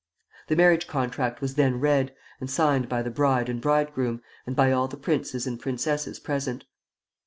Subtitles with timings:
[0.47, 4.71] The marriage contract was then read, and signed by the bride and bridegroom and by
[4.71, 6.65] all the princes and princesses present.